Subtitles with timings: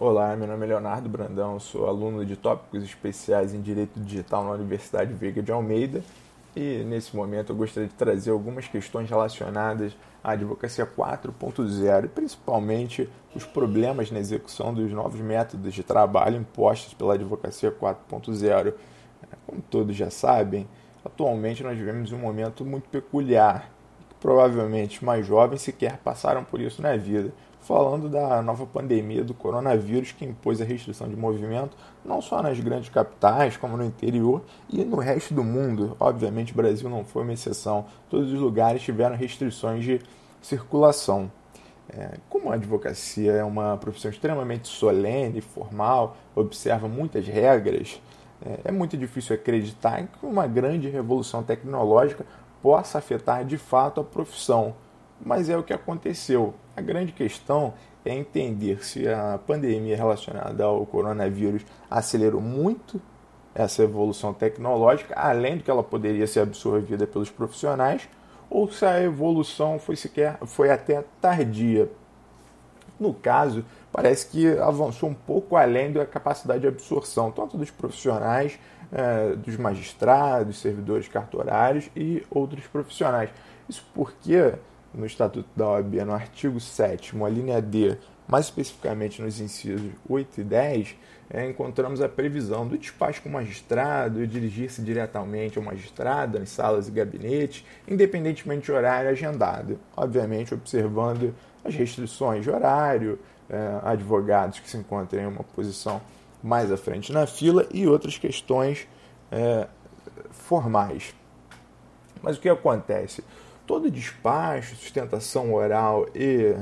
[0.00, 4.52] Olá, meu nome é Leonardo Brandão, sou aluno de tópicos especiais em Direito Digital na
[4.52, 6.02] Universidade Veiga de Almeida
[6.56, 9.94] e nesse momento eu gostaria de trazer algumas questões relacionadas
[10.24, 16.94] à advocacia 4.0 e principalmente os problemas na execução dos novos métodos de trabalho impostos
[16.94, 18.72] pela advocacia 4.0.
[19.46, 20.66] Como todos já sabem,
[21.04, 23.70] atualmente nós vivemos um momento muito peculiar,
[24.20, 30.12] provavelmente mais jovens sequer passaram por isso na vida falando da nova pandemia do coronavírus
[30.12, 34.84] que impôs a restrição de movimento não só nas grandes capitais, como no interior e
[34.84, 35.96] no resto do mundo.
[36.00, 37.84] Obviamente, o Brasil não foi uma exceção.
[38.08, 40.00] Todos os lugares tiveram restrições de
[40.40, 41.30] circulação.
[41.88, 48.00] É, como a advocacia é uma profissão extremamente solene, formal, observa muitas regras,
[48.44, 52.24] é, é muito difícil acreditar que uma grande revolução tecnológica
[52.62, 54.74] possa afetar de fato a profissão
[55.24, 56.54] mas é o que aconteceu.
[56.76, 57.74] A grande questão
[58.04, 63.00] é entender se a pandemia relacionada ao coronavírus acelerou muito
[63.54, 68.08] essa evolução tecnológica, além do que ela poderia ser absorvida pelos profissionais,
[68.48, 71.90] ou se a evolução foi sequer foi até tardia.
[73.00, 78.58] No caso, parece que avançou um pouco além da capacidade de absorção, tanto dos profissionais,
[78.92, 83.30] eh, dos magistrados, servidores cartorários e outros profissionais.
[83.66, 84.52] Isso porque
[84.92, 87.96] no Estatuto da OAB, no artigo 7, a linha D,
[88.30, 90.96] mais especificamente nos incisos 8 e 10,
[91.32, 96.88] é, encontramos a previsão do despacho com o magistrado, dirigir-se diretamente ao magistrado, nas salas
[96.88, 99.78] e gabinetes, independentemente de horário agendado.
[99.96, 106.00] Obviamente, observando as restrições de horário, é, advogados que se encontram em uma posição
[106.42, 108.86] mais à frente na fila e outras questões
[109.30, 109.66] é,
[110.30, 111.14] formais.
[112.22, 113.24] Mas o que acontece?
[113.70, 116.56] todo despacho, sustentação oral e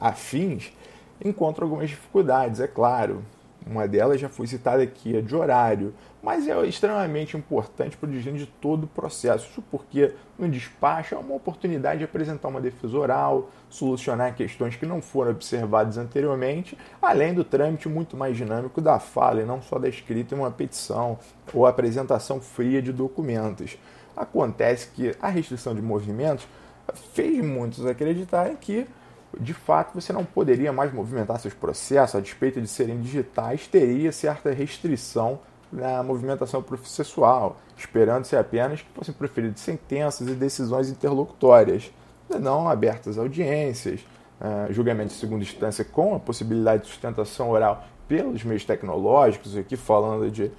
[0.00, 0.72] afins
[1.24, 3.22] encontra algumas dificuldades, é claro.
[3.66, 8.12] Uma delas já foi citada aqui, a de horário, mas é extremamente importante para o
[8.12, 9.48] desvio de todo o processo.
[9.48, 14.84] Isso porque no despacho é uma oportunidade de apresentar uma defesa oral, solucionar questões que
[14.84, 19.78] não foram observadas anteriormente, além do trâmite muito mais dinâmico da fala e não só
[19.78, 21.18] da escrita em uma petição
[21.54, 23.78] ou apresentação fria de documentos.
[24.14, 26.46] Acontece que a restrição de movimentos
[27.14, 28.86] fez muitos acreditarem que,
[29.40, 34.12] de fato, você não poderia mais movimentar seus processos, a despeito de serem digitais, teria
[34.12, 35.40] certa restrição
[35.72, 41.92] na movimentação processual, esperando-se apenas que fossem proferidas sentenças e decisões interlocutórias,
[42.40, 44.00] não abertas audiências,
[44.40, 49.76] uh, julgamento de segunda instância com a possibilidade de sustentação oral pelos meios tecnológicos, aqui
[49.76, 50.50] falando de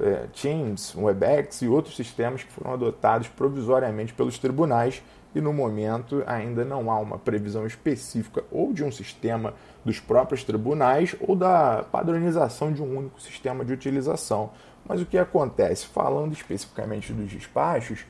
[0.00, 5.02] é, Teams, Webex e outros sistemas que foram adotados provisoriamente pelos tribunais
[5.34, 10.44] e no momento ainda não há uma previsão específica ou de um sistema dos próprios
[10.44, 14.50] tribunais ou da padronização de um único sistema de utilização.
[14.86, 15.86] Mas o que acontece?
[15.86, 18.06] Falando especificamente dos despachos,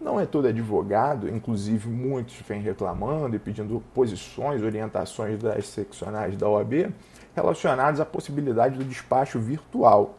[0.00, 6.48] não é todo advogado, inclusive muitos vêm reclamando e pedindo posições, orientações das seccionais da
[6.48, 6.92] OAB
[7.34, 10.16] relacionadas à possibilidade do despacho virtual.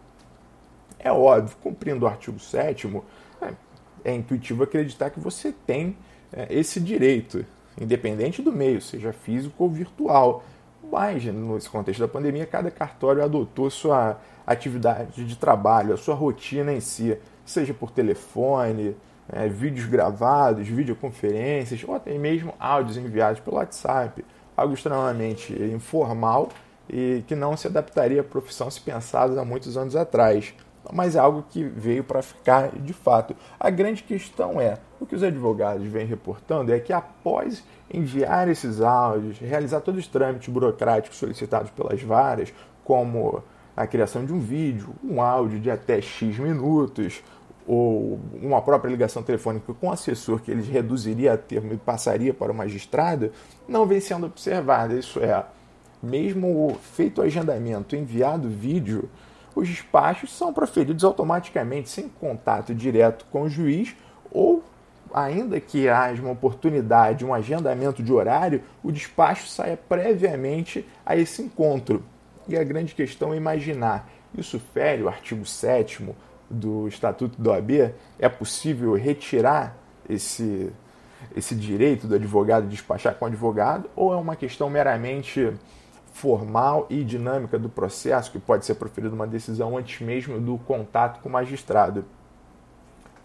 [0.97, 2.87] É óbvio, cumprindo o artigo 7
[4.03, 5.95] é, intuitivo acreditar que você tem
[6.31, 7.45] é, esse direito,
[7.79, 10.43] independente do meio, seja físico ou virtual.
[10.91, 16.73] Mas, nesse contexto da pandemia, cada cartório adotou sua atividade de trabalho, a sua rotina
[16.73, 18.95] em si, seja por telefone,
[19.31, 24.25] é, vídeos gravados, videoconferências, ou até mesmo áudios enviados pelo WhatsApp.
[24.57, 26.49] Algo extremamente informal
[26.89, 30.53] e que não se adaptaria à profissão se pensado há muitos anos atrás
[30.91, 33.35] mas é algo que veio para ficar de fato.
[33.59, 38.81] A grande questão é: o que os advogados vêm reportando é que após enviar esses
[38.81, 43.43] áudios, realizar todos os trâmites burocráticos solicitados pelas varas, como
[43.75, 47.23] a criação de um vídeo, um áudio de até X minutos,
[47.65, 52.33] ou uma própria ligação telefônica com o assessor que eles reduziria a termo e passaria
[52.33, 53.31] para o magistrado,
[53.67, 54.95] não vem sendo observada.
[54.95, 55.45] Isso é,
[56.01, 59.07] mesmo feito o agendamento, enviado o vídeo,
[59.59, 63.95] os despachos são proferidos automaticamente, sem contato direto com o juiz,
[64.31, 64.63] ou
[65.13, 71.41] ainda que haja uma oportunidade, um agendamento de horário, o despacho saia previamente a esse
[71.41, 72.03] encontro.
[72.47, 76.07] E a grande questão é imaginar, isso fere o artigo 7
[76.49, 77.93] do Estatuto do OAB?
[78.17, 79.75] É possível retirar
[80.07, 80.71] esse,
[81.35, 83.89] esse direito do advogado despachar com o advogado?
[83.95, 85.53] Ou é uma questão meramente
[86.13, 91.21] formal e dinâmica do processo, que pode ser proferida uma decisão antes mesmo do contato
[91.21, 92.05] com o magistrado.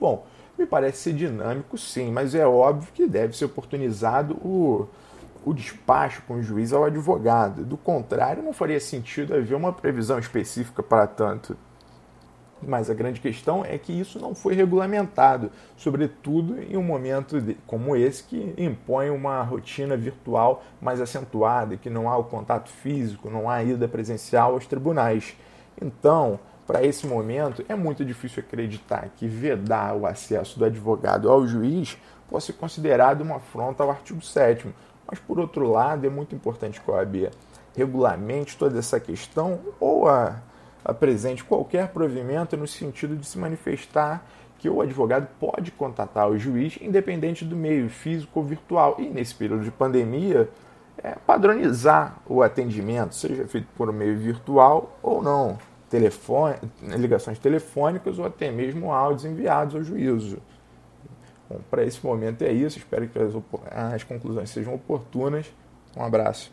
[0.00, 0.26] Bom,
[0.58, 4.88] me parece ser dinâmico sim, mas é óbvio que deve ser oportunizado o,
[5.44, 7.64] o despacho com o juiz ao advogado.
[7.64, 11.56] Do contrário, não faria sentido haver uma previsão específica para tanto.
[12.66, 17.94] Mas a grande questão é que isso não foi regulamentado, sobretudo em um momento como
[17.94, 23.48] esse que impõe uma rotina virtual mais acentuada, que não há o contato físico, não
[23.48, 25.36] há ida presencial aos tribunais.
[25.80, 31.46] Então, para esse momento, é muito difícil acreditar que vedar o acesso do advogado ao
[31.46, 34.72] juiz possa ser considerado uma afronta ao artigo 7
[35.06, 37.30] mas, por outro lado, é muito importante que a OAB
[37.76, 40.40] regulamente toda essa questão ou a,
[40.84, 44.26] apresente qualquer provimento no sentido de se manifestar
[44.58, 48.96] que o advogado pode contatar o juiz independente do meio físico ou virtual.
[48.98, 50.48] E nesse período de pandemia,
[51.02, 55.58] é, padronizar o atendimento, seja feito por meio virtual ou não,
[55.90, 60.38] telefone, ligações telefônicas ou até mesmo áudios enviados ao juízo.
[61.48, 62.78] Bom, para esse momento é isso.
[62.78, 63.32] Espero que as,
[63.70, 65.46] as conclusões sejam oportunas.
[65.96, 66.50] Um abraço.